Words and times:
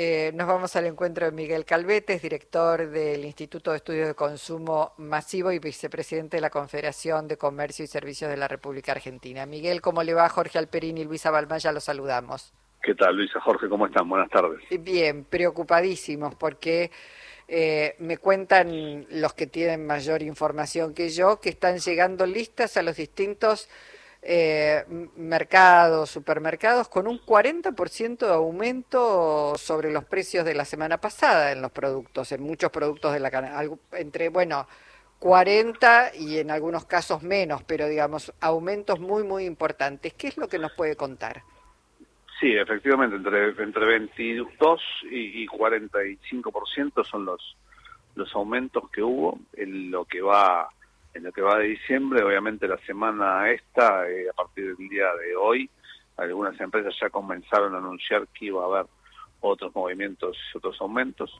Eh, 0.00 0.30
nos 0.32 0.46
vamos 0.46 0.76
al 0.76 0.86
encuentro 0.86 1.26
de 1.26 1.32
Miguel 1.32 1.64
Calvetes, 1.64 2.22
director 2.22 2.88
del 2.88 3.24
Instituto 3.24 3.72
de 3.72 3.78
Estudios 3.78 4.06
de 4.06 4.14
Consumo 4.14 4.92
Masivo 4.96 5.50
y 5.50 5.58
vicepresidente 5.58 6.36
de 6.36 6.40
la 6.40 6.50
Confederación 6.50 7.26
de 7.26 7.36
Comercio 7.36 7.84
y 7.84 7.88
Servicios 7.88 8.30
de 8.30 8.36
la 8.36 8.46
República 8.46 8.92
Argentina. 8.92 9.44
Miguel, 9.44 9.80
¿cómo 9.80 10.04
le 10.04 10.14
va? 10.14 10.28
Jorge 10.28 10.56
Alperín 10.56 10.98
y 10.98 11.04
Luisa 11.04 11.32
Balmaya 11.32 11.72
los 11.72 11.82
saludamos. 11.82 12.54
¿Qué 12.80 12.94
tal, 12.94 13.16
Luisa? 13.16 13.40
Jorge, 13.40 13.68
¿cómo 13.68 13.86
están? 13.86 14.08
Buenas 14.08 14.30
tardes. 14.30 14.60
Bien, 14.70 15.24
preocupadísimos 15.24 16.36
porque 16.36 16.92
eh, 17.48 17.96
me 17.98 18.18
cuentan 18.18 19.04
los 19.10 19.34
que 19.34 19.48
tienen 19.48 19.84
mayor 19.84 20.22
información 20.22 20.94
que 20.94 21.08
yo 21.08 21.40
que 21.40 21.48
están 21.48 21.78
llegando 21.78 22.24
listas 22.24 22.76
a 22.76 22.84
los 22.84 22.94
distintos 22.94 23.68
eh, 24.22 24.84
mercados, 25.16 26.10
supermercados, 26.10 26.88
con 26.88 27.06
un 27.06 27.18
40% 27.20 28.18
de 28.18 28.32
aumento 28.32 29.54
sobre 29.56 29.92
los 29.92 30.04
precios 30.04 30.44
de 30.44 30.54
la 30.54 30.64
semana 30.64 30.98
pasada 30.98 31.52
en 31.52 31.62
los 31.62 31.70
productos, 31.70 32.32
en 32.32 32.42
muchos 32.42 32.70
productos 32.70 33.12
de 33.12 33.20
la 33.20 33.30
cadena, 33.30 33.62
entre, 33.92 34.28
bueno, 34.28 34.66
40 35.18 36.12
y 36.16 36.38
en 36.38 36.50
algunos 36.50 36.84
casos 36.84 37.22
menos, 37.22 37.62
pero 37.64 37.88
digamos, 37.88 38.32
aumentos 38.40 39.00
muy, 39.00 39.24
muy 39.24 39.44
importantes. 39.44 40.14
¿Qué 40.14 40.28
es 40.28 40.36
lo 40.36 40.48
que 40.48 40.58
nos 40.58 40.72
puede 40.72 40.96
contar? 40.96 41.42
Sí, 42.40 42.52
efectivamente, 42.52 43.16
entre, 43.16 43.50
entre 43.62 43.86
22 43.86 44.80
y, 45.10 45.42
y 45.42 45.46
45% 45.48 47.04
son 47.04 47.24
los, 47.24 47.56
los 48.14 48.32
aumentos 48.34 48.88
que 48.90 49.02
hubo 49.02 49.40
en 49.54 49.90
lo 49.90 50.04
que 50.04 50.20
va 50.20 50.68
en 51.14 51.24
lo 51.24 51.32
que 51.32 51.42
va 51.42 51.58
de 51.58 51.68
diciembre, 51.68 52.22
obviamente 52.22 52.68
la 52.68 52.78
semana 52.78 53.50
esta, 53.50 54.08
eh, 54.08 54.28
a 54.28 54.32
partir 54.32 54.76
del 54.76 54.88
día 54.88 55.06
de 55.14 55.36
hoy, 55.36 55.70
algunas 56.16 56.58
empresas 56.60 56.94
ya 57.00 57.10
comenzaron 57.10 57.74
a 57.74 57.78
anunciar 57.78 58.26
que 58.28 58.46
iba 58.46 58.62
a 58.62 58.66
haber 58.66 58.86
otros 59.40 59.74
movimientos, 59.74 60.36
otros 60.54 60.80
aumentos. 60.80 61.30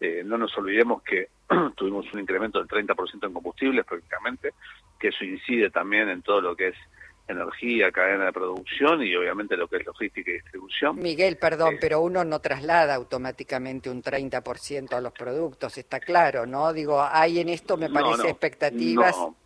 Eh, 0.00 0.22
no 0.24 0.36
nos 0.36 0.56
olvidemos 0.58 1.02
que 1.02 1.28
tuvimos 1.76 2.12
un 2.12 2.20
incremento 2.20 2.58
del 2.58 2.68
30% 2.68 3.26
en 3.26 3.32
combustibles 3.32 3.84
prácticamente, 3.86 4.54
que 4.98 5.08
eso 5.08 5.24
incide 5.24 5.70
también 5.70 6.08
en 6.08 6.22
todo 6.22 6.40
lo 6.40 6.56
que 6.56 6.68
es 6.68 6.76
energía, 7.26 7.90
cadena 7.90 8.26
de 8.26 8.32
producción 8.32 9.02
y 9.02 9.14
obviamente 9.16 9.56
lo 9.56 9.66
que 9.66 9.76
es 9.78 9.86
logística 9.86 10.30
y 10.30 10.34
distribución. 10.34 10.96
Miguel, 10.98 11.36
perdón, 11.38 11.74
eh, 11.74 11.78
pero 11.80 12.00
uno 12.00 12.24
no 12.24 12.40
traslada 12.40 12.94
automáticamente 12.94 13.88
un 13.88 14.02
30% 14.02 14.92
a 14.92 15.00
los 15.00 15.12
productos, 15.12 15.78
está 15.78 16.00
claro, 16.00 16.46
¿no? 16.46 16.72
Digo, 16.72 17.02
hay 17.02 17.40
en 17.40 17.48
esto, 17.48 17.76
me 17.76 17.88
parece, 17.88 18.28
expectativas. 18.28 19.16
No, 19.16 19.36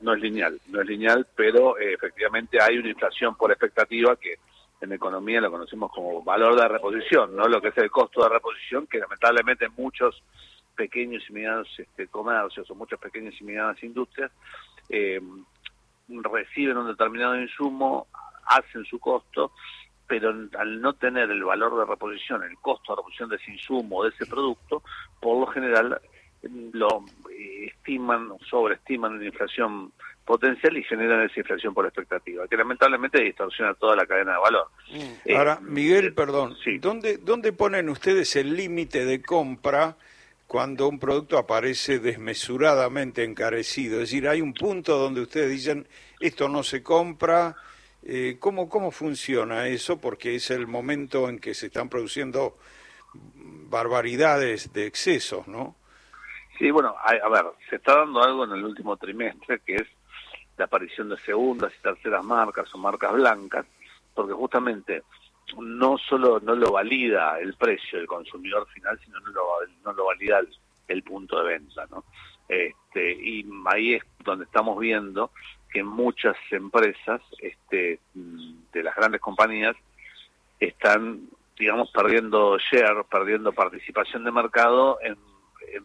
no 0.00 0.14
es 0.14 0.20
lineal, 0.20 0.58
no 0.68 0.80
es 0.80 0.86
lineal, 0.86 1.26
pero 1.36 1.78
eh, 1.78 1.92
efectivamente 1.92 2.58
hay 2.60 2.78
una 2.78 2.88
inflación 2.88 3.36
por 3.36 3.50
expectativa 3.50 4.16
que 4.16 4.36
en 4.80 4.92
economía 4.92 5.42
lo 5.42 5.50
conocemos 5.50 5.92
como 5.92 6.22
valor 6.22 6.58
de 6.58 6.68
reposición, 6.68 7.36
¿no? 7.36 7.46
Lo 7.46 7.60
que 7.60 7.68
es 7.68 7.76
el 7.76 7.90
costo 7.90 8.22
de 8.22 8.30
reposición, 8.30 8.86
que 8.86 8.98
lamentablemente 8.98 9.68
muchos 9.68 10.22
pequeños 10.74 11.22
y 11.28 11.34
medianos 11.34 11.68
este, 11.76 12.06
comercios 12.06 12.70
o 12.70 12.74
muchas 12.74 12.98
pequeñas 12.98 13.34
y 13.38 13.44
medianas 13.44 13.82
industrias 13.82 14.30
eh, 14.88 15.20
reciben 16.22 16.76
un 16.76 16.88
determinado 16.88 17.40
insumo, 17.40 18.06
hacen 18.46 18.84
su 18.84 18.98
costo, 18.98 19.52
pero 20.06 20.30
al 20.58 20.80
no 20.80 20.94
tener 20.94 21.30
el 21.30 21.44
valor 21.44 21.78
de 21.78 21.84
reposición, 21.84 22.42
el 22.42 22.56
costo 22.58 22.92
de 22.92 22.96
reposición 22.96 23.28
de 23.28 23.36
ese 23.36 23.52
insumo, 23.52 24.02
de 24.02 24.10
ese 24.10 24.26
producto, 24.26 24.82
por 25.20 25.38
lo 25.38 25.46
general 25.46 26.00
lo 26.72 27.04
estiman, 27.64 28.30
sobreestiman 28.48 29.18
la 29.18 29.26
inflación 29.26 29.92
potencial 30.24 30.76
y 30.76 30.84
generan 30.84 31.22
esa 31.22 31.40
inflación 31.40 31.74
por 31.74 31.86
expectativa, 31.86 32.46
que 32.48 32.56
lamentablemente 32.56 33.22
distorsiona 33.22 33.74
toda 33.74 33.96
la 33.96 34.06
cadena 34.06 34.32
de 34.32 34.38
valor. 34.38 34.66
Mm. 34.90 35.36
Ahora, 35.36 35.54
eh, 35.54 35.64
Miguel, 35.64 36.06
eh, 36.06 36.12
perdón, 36.12 36.56
¿dónde, 36.80 37.18
¿dónde 37.18 37.52
ponen 37.52 37.88
ustedes 37.88 38.36
el 38.36 38.56
límite 38.56 39.04
de 39.04 39.22
compra 39.22 39.96
cuando 40.50 40.88
un 40.88 40.98
producto 40.98 41.38
aparece 41.38 42.00
desmesuradamente 42.00 43.22
encarecido. 43.22 44.00
Es 44.00 44.10
decir, 44.10 44.26
hay 44.26 44.40
un 44.40 44.52
punto 44.52 44.98
donde 44.98 45.20
ustedes 45.20 45.48
dicen, 45.48 45.86
esto 46.18 46.48
no 46.48 46.64
se 46.64 46.82
compra. 46.82 47.54
Eh, 48.02 48.36
¿cómo, 48.40 48.68
¿Cómo 48.68 48.90
funciona 48.90 49.68
eso? 49.68 50.00
Porque 50.00 50.34
es 50.34 50.50
el 50.50 50.66
momento 50.66 51.28
en 51.28 51.38
que 51.38 51.54
se 51.54 51.66
están 51.66 51.88
produciendo 51.88 52.58
barbaridades 53.14 54.72
de 54.72 54.86
excesos, 54.86 55.46
¿no? 55.46 55.76
Sí, 56.58 56.72
bueno, 56.72 56.96
a, 56.98 57.28
ver, 57.28 57.44
se 57.68 57.76
está 57.76 57.98
dando 57.98 58.20
algo 58.20 58.42
en 58.42 58.50
el 58.50 58.64
último 58.64 58.96
trimestre, 58.96 59.60
que 59.60 59.76
es 59.76 59.86
la 60.56 60.64
aparición 60.64 61.10
de 61.10 61.18
segundas 61.18 61.72
y 61.78 61.80
terceras 61.80 62.24
marcas 62.24 62.74
o 62.74 62.78
marcas 62.78 63.12
blancas, 63.12 63.66
porque 64.12 64.32
justamente 64.32 65.04
no 65.58 65.98
solo 65.98 66.40
no 66.40 66.54
lo 66.54 66.72
valida 66.72 67.38
el 67.38 67.54
precio 67.54 67.98
del 67.98 68.06
consumidor 68.06 68.66
final, 68.68 68.98
sino 69.04 69.20
no 69.20 69.30
lo, 69.30 69.44
no 69.84 69.92
lo 69.92 70.06
valida 70.06 70.40
el, 70.88 71.02
punto 71.02 71.42
de 71.42 71.58
venta, 71.58 71.86
¿no? 71.90 72.04
Este, 72.48 73.12
y 73.12 73.46
ahí 73.66 73.94
es 73.94 74.02
donde 74.24 74.44
estamos 74.44 74.78
viendo 74.78 75.30
que 75.72 75.84
muchas 75.84 76.36
empresas 76.50 77.20
este, 77.40 78.00
de 78.14 78.82
las 78.82 78.96
grandes 78.96 79.20
compañías 79.20 79.76
están, 80.58 81.28
digamos, 81.58 81.90
perdiendo 81.92 82.58
share, 82.58 83.04
perdiendo 83.10 83.52
participación 83.52 84.24
de 84.24 84.32
mercado 84.32 84.98
en, 85.00 85.16
en 85.72 85.84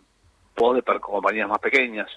pos 0.56 0.76
de 0.76 1.00
compañías 1.00 1.48
más 1.48 1.60
pequeñas, 1.60 2.10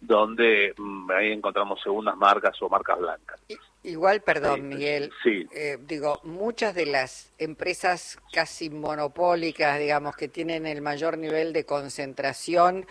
donde 0.00 0.74
mm, 0.76 1.10
ahí 1.10 1.32
encontramos 1.32 1.80
segundas 1.82 2.16
marcas 2.16 2.60
o 2.60 2.68
marcas 2.68 2.98
blancas. 2.98 3.40
Igual, 3.82 4.22
perdón, 4.22 4.68
Miguel. 4.68 5.12
Sí. 5.22 5.46
Eh, 5.54 5.78
digo, 5.80 6.20
muchas 6.24 6.74
de 6.74 6.86
las 6.86 7.32
empresas 7.38 8.18
casi 8.32 8.70
monopólicas, 8.70 9.78
digamos, 9.78 10.16
que 10.16 10.28
tienen 10.28 10.66
el 10.66 10.80
mayor 10.80 11.18
nivel 11.18 11.52
de 11.52 11.66
concentración, 11.66 12.86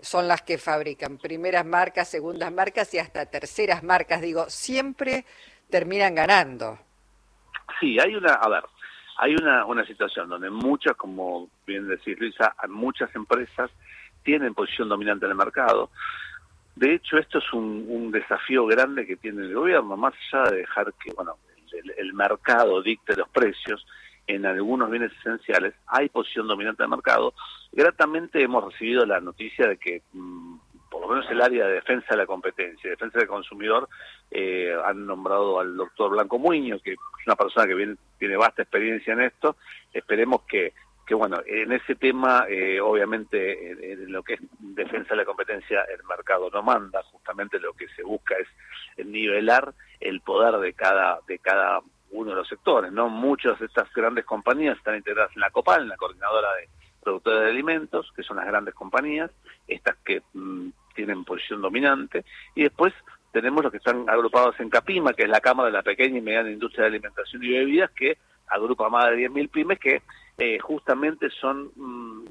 son 0.00 0.26
las 0.26 0.42
que 0.42 0.58
fabrican 0.58 1.18
primeras 1.18 1.64
marcas, 1.64 2.08
segundas 2.08 2.52
marcas 2.52 2.92
y 2.94 2.98
hasta 2.98 3.26
terceras 3.26 3.84
marcas. 3.84 4.20
Digo, 4.20 4.46
siempre 4.48 5.24
terminan 5.70 6.16
ganando. 6.16 6.78
Sí, 7.78 7.98
hay 8.00 8.16
una, 8.16 8.34
a 8.34 8.48
ver, 8.48 8.64
hay 9.18 9.34
una, 9.34 9.64
una 9.64 9.86
situación 9.86 10.28
donde 10.28 10.50
muchas, 10.50 10.96
como 10.96 11.48
bien 11.66 11.86
decís 11.86 12.18
Luisa, 12.18 12.54
muchas 12.68 13.14
empresas 13.14 13.70
tienen 14.24 14.54
posición 14.54 14.88
dominante 14.88 15.24
en 15.26 15.32
el 15.32 15.36
mercado 15.36 15.90
de 16.74 16.94
hecho, 16.94 17.18
esto 17.18 17.38
es 17.38 17.52
un, 17.52 18.10
desafío 18.10 18.66
grande 18.66 19.06
que 19.06 19.16
tiene 19.16 19.42
el 19.42 19.54
gobierno, 19.54 19.96
más 19.96 20.14
allá 20.32 20.50
de 20.50 20.56
dejar 20.58 20.92
que 20.94 21.12
bueno 21.14 21.36
el, 21.96 22.12
mercado 22.12 22.82
dicte 22.82 23.16
los 23.16 23.28
precios 23.28 23.86
en 24.26 24.46
algunos 24.46 24.90
bienes 24.90 25.12
esenciales, 25.20 25.74
hay 25.86 26.08
posición 26.08 26.46
dominante 26.46 26.82
del 26.82 26.90
mercado. 26.90 27.34
Gratamente 27.72 28.42
hemos 28.42 28.64
recibido 28.64 29.04
la 29.04 29.20
noticia 29.20 29.66
de 29.66 29.76
que 29.78 30.02
mm, 30.12 30.56
por 30.90 31.00
lo 31.02 31.08
menos 31.08 31.30
el 31.30 31.40
área 31.40 31.66
de 31.66 31.74
defensa 31.74 32.08
de 32.10 32.18
la 32.18 32.26
competencia, 32.26 32.90
defensa 32.90 33.18
del 33.18 33.28
consumidor, 33.28 33.88
eh, 34.30 34.74
han 34.84 35.06
nombrado 35.06 35.58
al 35.58 35.76
doctor 35.76 36.10
Blanco 36.10 36.38
Muño, 36.38 36.78
que 36.80 36.92
es 36.92 36.98
una 37.26 37.34
persona 37.34 37.66
que 37.66 37.96
tiene 38.18 38.36
vasta 38.36 38.62
experiencia 38.62 39.14
en 39.14 39.22
esto. 39.22 39.56
Esperemos 39.92 40.42
que 40.42 40.74
que 41.06 41.14
bueno, 41.14 41.38
en 41.46 41.72
ese 41.72 41.94
tema, 41.96 42.46
eh, 42.48 42.80
obviamente, 42.80 43.92
en, 43.92 44.12
lo 44.12 44.22
que 44.22 44.34
es 44.34 44.40
defensa 44.60 45.10
de 45.10 45.16
la 45.16 45.24
competencia, 45.24 45.82
el 45.82 46.04
mercado 46.04 46.48
no 46.50 46.62
manda, 46.62 47.02
justamente 47.04 47.58
lo 47.58 47.72
que 47.72 47.88
se 47.88 48.02
busca 48.02 48.34
es 48.36 49.06
nivelar 49.06 49.74
el 50.00 50.20
poder 50.20 50.58
de 50.60 50.72
cada, 50.74 51.18
de 51.26 51.38
cada 51.38 51.80
uno 52.12 52.30
de 52.30 52.36
los 52.36 52.48
sectores, 52.48 52.92
¿no? 52.92 53.08
Muchas 53.08 53.58
de 53.58 53.66
estas 53.66 53.92
grandes 53.94 54.24
compañías 54.24 54.76
están 54.76 54.96
integradas 54.96 55.34
en 55.34 55.40
la 55.40 55.50
COPAL, 55.50 55.82
en 55.82 55.88
la 55.88 55.96
Coordinadora 55.96 56.52
de 56.54 56.68
Productores 57.02 57.40
de 57.40 57.50
Alimentos, 57.50 58.12
que 58.14 58.22
son 58.22 58.36
las 58.36 58.46
grandes 58.46 58.74
compañías, 58.74 59.30
estas 59.66 59.96
que 60.04 60.22
mm, 60.34 60.68
tienen 60.94 61.24
posición 61.24 61.62
dominante, 61.62 62.24
y 62.54 62.62
después 62.62 62.92
tenemos 63.32 63.62
los 63.64 63.72
que 63.72 63.78
están 63.78 64.08
agrupados 64.08 64.60
en 64.60 64.68
CAPIMA, 64.68 65.14
que 65.14 65.22
es 65.22 65.28
la 65.28 65.40
Cámara 65.40 65.68
de 65.68 65.72
la 65.72 65.82
Pequeña 65.82 66.18
y 66.18 66.20
Mediana 66.20 66.50
Industria 66.50 66.82
de 66.82 66.88
Alimentación 66.90 67.42
y 67.42 67.48
Bebidas, 67.48 67.90
que 67.92 68.18
agrupa 68.46 68.90
más 68.90 69.10
de 69.10 69.28
10.000 69.28 69.50
pymes 69.50 69.78
que 69.78 70.02
eh, 70.44 70.58
justamente 70.58 71.30
son 71.40 71.70
mm, 71.76 72.24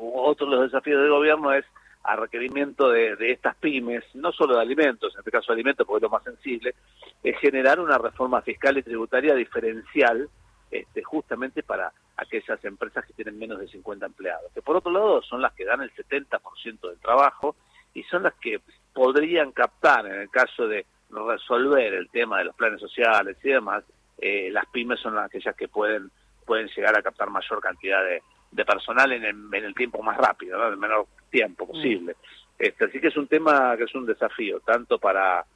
otro 0.00 0.46
de 0.46 0.56
los 0.56 0.64
desafíos 0.64 1.00
del 1.00 1.10
gobierno 1.10 1.52
es 1.52 1.64
a 2.02 2.16
requerimiento 2.16 2.90
de, 2.90 3.14
estas 3.30 3.54
pymes, 3.54 4.02
no 4.14 4.32
solo 4.32 4.56
de 4.56 4.62
alimentos, 4.62 5.14
en 5.14 5.20
este 5.20 5.30
caso 5.30 5.52
de 5.52 5.54
alimentos 5.54 5.86
porque 5.86 5.98
es 5.98 6.10
lo 6.10 6.10
más 6.10 6.24
sensible, 6.24 6.74
es 7.22 7.38
generar 7.38 7.78
una 7.78 7.98
reforma 7.98 8.42
fiscal 8.42 8.76
y 8.78 8.82
tributaria 8.82 9.36
diferencial 9.36 10.28
este, 10.72 11.04
justamente 11.04 11.62
para 11.62 11.92
aquellas 12.16 12.64
empresas 12.64 13.06
que 13.06 13.12
tienen 13.12 13.38
menos 13.38 13.60
de 13.60 13.68
50 13.68 14.06
empleados, 14.06 14.50
que 14.52 14.62
por 14.62 14.74
otro 14.74 14.90
lado 14.90 15.22
son 15.22 15.40
las 15.40 15.52
que 15.52 15.64
dan 15.64 15.82
el 15.82 15.94
70% 15.94 16.80
del 16.80 16.98
trabajo 16.98 17.54
y 17.94 18.02
son 18.04 18.24
las 18.24 18.34
que 18.34 18.60
podrían 18.92 19.52
captar 19.52 20.04
en 20.06 20.20
el 20.22 20.30
caso 20.30 20.66
de 20.66 20.84
resolver 21.10 21.94
el 21.94 22.08
tema 22.08 22.38
de 22.38 22.46
los 22.46 22.56
planes 22.56 22.80
sociales 22.80 23.36
y 23.44 23.50
demás, 23.50 23.84
eh, 24.18 24.50
las 24.50 24.66
pymes 24.66 24.98
son 24.98 25.16
aquellas 25.16 25.54
que 25.54 25.68
pueden 25.68 26.10
pueden 26.52 26.68
llegar 26.68 26.94
a 26.98 27.02
captar 27.02 27.30
mayor 27.30 27.62
cantidad 27.62 28.00
de, 28.04 28.64
personal 28.66 29.10
en 29.10 29.24
el, 29.54 29.74
tiempo 29.74 30.02
más 30.02 30.18
rápido, 30.18 30.58
¿no? 30.58 30.66
en 30.66 30.72
el 30.74 30.78
menor 30.78 31.06
tiempo 31.30 31.66
posible. 31.66 32.14
Este, 32.58 32.84
así 32.84 33.00
que 33.00 33.08
es 33.08 33.16
un 33.16 33.26
tema 33.26 33.74
que 33.78 33.84
es 33.84 33.94
un 33.94 34.04
desafío, 34.04 34.60
tanto 34.60 34.98
para 34.98 35.46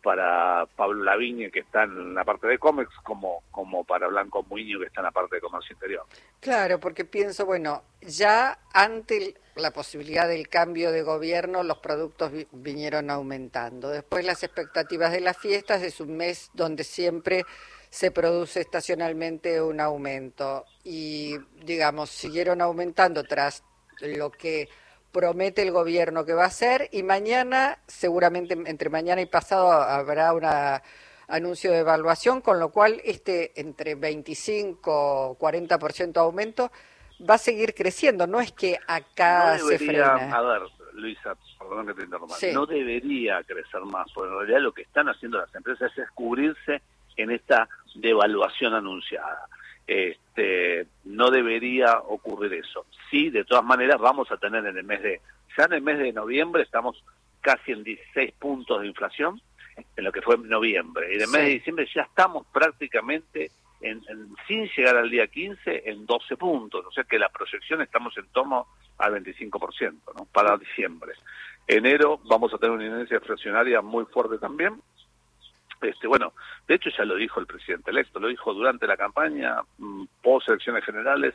para 0.00 0.66
Pablo 0.76 1.02
Lavigne, 1.02 1.50
que 1.50 1.60
está 1.60 1.84
en 1.84 2.14
la 2.14 2.24
parte 2.24 2.46
de 2.46 2.58
cómics, 2.58 2.92
como, 3.02 3.42
como 3.50 3.84
para 3.84 4.06
Blanco 4.06 4.44
Muñoz, 4.44 4.82
que 4.82 4.88
está 4.88 5.00
en 5.00 5.06
la 5.06 5.10
parte 5.10 5.36
de 5.36 5.40
comercio 5.40 5.72
interior. 5.72 6.04
Claro, 6.40 6.78
porque 6.78 7.06
pienso, 7.06 7.46
bueno, 7.46 7.82
ya 8.02 8.58
ante 8.74 9.34
la 9.56 9.70
posibilidad 9.70 10.28
del 10.28 10.48
cambio 10.48 10.92
de 10.92 11.02
gobierno, 11.02 11.62
los 11.62 11.78
productos 11.78 12.32
vinieron 12.52 13.08
aumentando. 13.08 13.88
Después 13.88 14.26
las 14.26 14.42
expectativas 14.42 15.10
de 15.10 15.20
las 15.20 15.38
fiestas 15.38 15.82
es 15.82 15.98
un 16.00 16.18
mes 16.18 16.50
donde 16.52 16.84
siempre 16.84 17.44
se 17.94 18.10
produce 18.10 18.60
estacionalmente 18.60 19.62
un 19.62 19.78
aumento 19.78 20.64
y, 20.82 21.36
digamos, 21.64 22.10
siguieron 22.10 22.60
aumentando 22.60 23.22
tras 23.22 23.62
lo 24.00 24.32
que 24.32 24.68
promete 25.12 25.62
el 25.62 25.70
gobierno 25.70 26.24
que 26.24 26.32
va 26.32 26.42
a 26.42 26.48
hacer 26.48 26.88
y 26.90 27.04
mañana, 27.04 27.78
seguramente 27.86 28.54
entre 28.66 28.90
mañana 28.90 29.20
y 29.20 29.26
pasado 29.26 29.70
habrá 29.70 30.32
un 30.32 30.42
anuncio 31.28 31.70
de 31.70 31.78
evaluación, 31.78 32.40
con 32.40 32.58
lo 32.58 32.70
cual 32.70 33.00
este 33.04 33.52
entre 33.60 33.94
25 33.94 35.38
40% 35.38 36.16
aumento 36.16 36.72
va 37.30 37.34
a 37.34 37.38
seguir 37.38 37.74
creciendo, 37.74 38.26
no 38.26 38.40
es 38.40 38.50
que 38.50 38.76
acá 38.88 39.56
se 39.56 39.78
frena. 39.78 40.36
A 40.36 40.42
ver, 40.42 40.62
Luisa, 40.94 41.36
perdón 41.60 41.86
que 41.86 41.94
te 41.94 42.02
interrumpa, 42.02 42.34
no 42.54 42.66
debería 42.66 43.40
crecer 43.44 43.82
más, 43.82 44.10
porque 44.12 44.32
en 44.32 44.38
realidad 44.40 44.60
lo 44.62 44.72
que 44.72 44.82
están 44.82 45.08
haciendo 45.08 45.38
las 45.38 45.54
empresas 45.54 45.96
es 45.96 46.10
cubrirse 46.10 46.82
en 47.16 47.30
esta 47.30 47.68
devaluación 47.94 48.74
anunciada 48.74 49.48
este, 49.86 50.86
no 51.04 51.30
debería 51.30 51.98
ocurrir 51.98 52.54
eso. 52.54 52.86
Sí, 53.10 53.30
de 53.30 53.44
todas 53.44 53.64
maneras 53.64 54.00
vamos 54.00 54.30
a 54.30 54.36
tener 54.36 54.64
en 54.66 54.76
el 54.76 54.84
mes 54.84 55.02
de, 55.02 55.20
ya 55.56 55.64
en 55.64 55.74
el 55.74 55.82
mes 55.82 55.98
de 55.98 56.12
noviembre 56.12 56.62
estamos 56.62 57.02
casi 57.40 57.72
en 57.72 57.84
16 57.84 58.32
puntos 58.32 58.80
de 58.80 58.88
inflación, 58.88 59.40
en 59.96 60.04
lo 60.04 60.12
que 60.12 60.22
fue 60.22 60.38
noviembre, 60.38 61.12
y 61.12 61.16
en 61.16 61.22
el 61.22 61.28
mes 61.28 61.42
de 61.42 61.48
diciembre 61.50 61.86
ya 61.94 62.02
estamos 62.02 62.46
prácticamente, 62.52 63.50
en, 63.80 64.02
sin 64.48 64.66
llegar 64.74 64.96
al 64.96 65.10
día 65.10 65.26
15, 65.26 65.90
en 65.90 66.06
12 66.06 66.36
puntos, 66.36 66.86
o 66.86 66.92
sea 66.92 67.04
que 67.04 67.18
la 67.18 67.28
proyección 67.28 67.82
estamos 67.82 68.16
en 68.16 68.26
torno 68.28 68.66
al 68.96 69.22
25%, 69.22 69.92
¿no? 70.16 70.24
Para 70.32 70.56
diciembre. 70.56 71.12
Enero 71.66 72.20
vamos 72.24 72.54
a 72.54 72.58
tener 72.58 72.74
una 72.74 72.86
inercia 72.86 73.16
inflacionaria 73.16 73.82
muy 73.82 74.06
fuerte 74.06 74.38
también, 74.38 74.80
este, 75.84 76.06
bueno, 76.06 76.32
de 76.66 76.74
hecho 76.74 76.90
ya 76.90 77.04
lo 77.04 77.16
dijo 77.16 77.40
el 77.40 77.46
presidente 77.46 77.90
electo, 77.90 78.20
lo 78.20 78.28
dijo 78.28 78.52
durante 78.54 78.86
la 78.86 78.96
campaña, 78.96 79.56
mm, 79.78 80.04
post 80.22 80.48
elecciones 80.48 80.84
generales, 80.84 81.34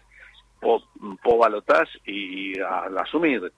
po, 0.59 0.83
mm, 0.99 1.15
balotage 1.39 1.99
y 2.05 2.59
al 2.59 2.97
asumir 2.97 3.51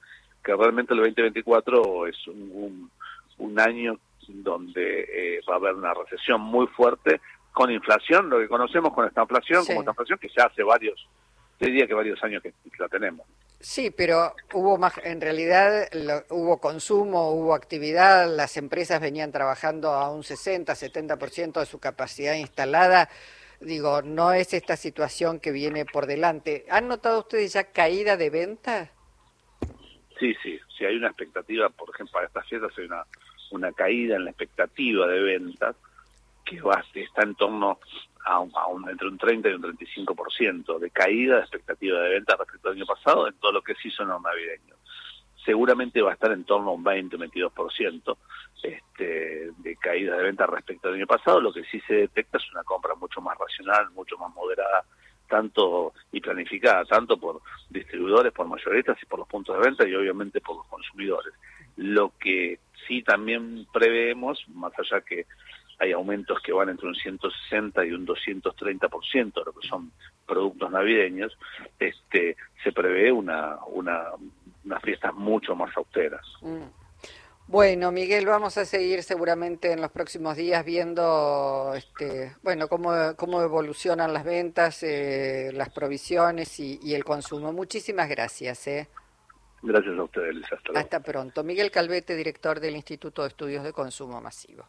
que 0.43 0.55
realmente 0.55 0.93
el 0.93 0.99
2024 0.99 2.07
es 2.07 2.27
un, 2.27 2.89
un, 3.37 3.59
año 3.59 3.97
donde 4.27 5.01
eh, 5.01 5.41
va 5.47 5.55
a 5.55 5.57
haber 5.57 5.75
una 5.75 5.93
recesión 5.93 6.41
muy 6.41 6.67
fuerte 6.67 7.21
con 7.51 7.69
inflación, 7.69 8.29
lo 8.29 8.39
que 8.39 8.47
conocemos 8.47 8.93
con 8.93 9.05
esta 9.05 9.21
inflación, 9.21 9.65
como 9.65 9.81
esta 9.81 9.91
inflación 9.91 10.19
que 10.19 10.29
ya 10.35 10.45
hace 10.45 10.63
varios, 10.63 11.07
diría 11.59 11.85
que 11.85 11.93
varios 11.93 12.23
años 12.23 12.41
que 12.41 12.53
la 12.79 12.87
tenemos. 12.87 13.27
Sí, 13.61 13.91
pero 13.91 14.33
hubo 14.53 14.77
más, 14.79 14.97
en 15.03 15.21
realidad 15.21 15.87
hubo 16.29 16.59
consumo, 16.59 17.31
hubo 17.31 17.53
actividad, 17.53 18.27
las 18.35 18.57
empresas 18.57 18.99
venían 18.99 19.31
trabajando 19.31 19.91
a 19.91 20.11
un 20.11 20.23
60, 20.23 20.73
70% 20.73 21.59
de 21.59 21.65
su 21.67 21.79
capacidad 21.79 22.33
instalada. 22.33 23.07
Digo, 23.59 24.01
no 24.01 24.33
es 24.33 24.55
esta 24.55 24.75
situación 24.75 25.39
que 25.39 25.51
viene 25.51 25.85
por 25.85 26.07
delante. 26.07 26.65
¿Han 26.71 26.87
notado 26.87 27.19
ustedes 27.19 27.53
ya 27.53 27.65
caída 27.65 28.17
de 28.17 28.31
venta? 28.31 28.89
Sí, 30.19 30.35
sí, 30.41 30.59
si 30.75 30.85
hay 30.85 30.95
una 30.95 31.09
expectativa, 31.09 31.69
por 31.69 31.91
ejemplo, 31.91 32.13
para 32.13 32.27
estas 32.27 32.47
fiestas 32.47 32.71
hay 32.79 32.85
una, 32.85 33.05
una 33.51 33.71
caída 33.73 34.15
en 34.15 34.25
la 34.25 34.31
expectativa 34.31 35.05
de 35.05 35.19
ventas 35.21 35.75
que 36.45 36.61
va, 36.61 36.83
está 36.93 37.23
en 37.23 37.35
torno 37.35 37.79
a 38.25 38.39
un, 38.39 38.87
entre 38.89 39.07
un 39.07 39.17
30 39.17 39.49
y 39.49 39.53
un 39.53 39.63
35% 39.63 40.79
de 40.79 40.89
caída 40.91 41.35
de 41.35 41.41
expectativa 41.41 41.99
de 42.01 42.09
venta 42.09 42.35
respecto 42.35 42.69
al 42.69 42.75
año 42.75 42.85
pasado 42.85 43.27
en 43.27 43.33
todo 43.35 43.51
lo 43.51 43.61
que 43.61 43.75
sí 43.75 43.89
son 43.89 44.09
los 44.09 44.21
navideños. 44.21 44.77
Seguramente 45.43 46.01
va 46.01 46.11
a 46.11 46.13
estar 46.13 46.31
en 46.31 46.43
torno 46.43 46.69
a 46.69 46.73
un 46.73 46.83
20 46.83 47.15
o 47.15 47.19
22% 47.19 48.17
este, 48.61 49.51
de 49.57 49.75
caída 49.77 50.15
de 50.15 50.23
venta 50.23 50.45
respecto 50.45 50.87
al 50.87 50.95
año 50.95 51.07
pasado. 51.07 51.41
Lo 51.41 51.51
que 51.51 51.63
sí 51.63 51.79
se 51.87 51.95
detecta 51.95 52.37
es 52.37 52.51
una 52.51 52.63
compra 52.63 52.93
mucho 52.93 53.21
más 53.21 53.37
racional, 53.37 53.89
mucho 53.91 54.17
más 54.17 54.33
moderada 54.35 54.85
tanto 55.27 55.93
y 56.11 56.19
planificada 56.19 56.83
tanto 56.83 57.17
por 57.17 57.41
distribuidores, 57.69 58.33
por 58.33 58.47
mayoristas 58.47 59.01
y 59.01 59.05
por 59.05 59.19
los 59.19 59.27
puntos 59.29 59.55
de 59.55 59.63
venta 59.63 59.87
y 59.87 59.95
obviamente 59.95 60.41
por 60.41 60.57
los 60.57 60.67
consumidores. 60.67 61.33
Lo 61.77 62.11
que 62.19 62.59
sí 62.85 63.01
también 63.01 63.65
preveemos, 63.71 64.43
más 64.49 64.73
allá 64.77 65.01
que 65.01 65.25
hay 65.81 65.93
aumentos 65.93 66.39
que 66.41 66.53
van 66.53 66.69
entre 66.69 66.87
un 66.87 66.95
160 66.95 67.83
y 67.85 67.91
un 67.91 68.05
230% 68.05 69.33
de 69.33 69.43
lo 69.43 69.51
que 69.51 69.67
son 69.67 69.91
productos 70.27 70.69
navideños, 70.71 71.35
este, 71.79 72.37
se 72.63 72.71
prevé 72.71 73.11
una, 73.11 73.57
una, 73.65 74.03
unas 74.63 74.81
fiestas 74.83 75.11
mucho 75.15 75.55
más 75.55 75.75
austeras. 75.75 76.21
Mm. 76.41 76.81
Bueno, 77.47 77.91
Miguel, 77.91 78.27
vamos 78.27 78.59
a 78.59 78.63
seguir 78.63 79.01
seguramente 79.01 79.71
en 79.71 79.81
los 79.81 79.91
próximos 79.91 80.37
días 80.37 80.63
viendo, 80.63 81.73
este, 81.75 82.35
bueno, 82.43 82.67
cómo, 82.67 82.91
cómo 83.17 83.41
evolucionan 83.41 84.13
las 84.13 84.23
ventas, 84.23 84.83
eh, 84.83 85.49
las 85.51 85.69
provisiones 85.71 86.59
y, 86.59 86.79
y, 86.83 86.93
el 86.93 87.03
consumo. 87.03 87.51
Muchísimas 87.51 88.07
gracias. 88.07 88.67
Eh. 88.67 88.87
Gracias 89.63 89.97
a 89.97 90.03
ustedes, 90.03 90.35
Hasta, 90.43 90.79
Hasta 90.79 90.99
pronto. 91.01 91.43
Miguel 91.43 91.71
Calvete, 91.71 92.15
director 92.15 92.59
del 92.59 92.75
Instituto 92.75 93.23
de 93.23 93.29
Estudios 93.29 93.63
de 93.63 93.73
Consumo 93.73 94.21
Masivo. 94.21 94.65